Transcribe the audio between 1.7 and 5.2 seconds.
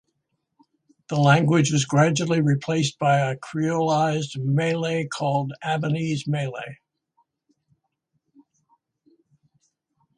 was gradually replaced by a creolised Malay